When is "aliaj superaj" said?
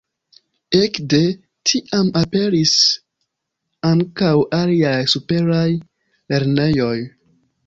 4.63-5.69